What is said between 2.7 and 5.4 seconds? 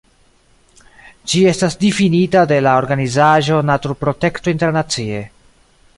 organizaĵo Naturprotekto Internacie.